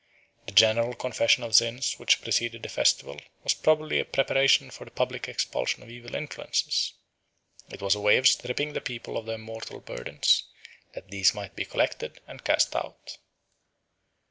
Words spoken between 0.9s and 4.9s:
confession of sins which preceded the festival was probably a preparation for the